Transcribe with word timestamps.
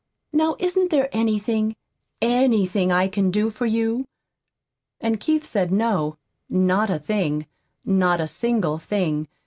Now 0.33 0.55
isn't 0.57 0.89
there 0.89 1.09
anything, 1.11 1.75
ANYTHING 2.23 2.91
I 2.91 3.07
can 3.07 3.29
do 3.29 3.51
for 3.51 3.67
you?" 3.67 4.07
And 4.99 5.19
Keith 5.19 5.45
said 5.45 5.71
no, 5.71 6.17
not 6.49 6.89
a 6.89 6.97
thing, 6.97 7.45
not 7.85 8.19
a 8.19 8.27
single 8.27 8.79
thing. 8.79 9.27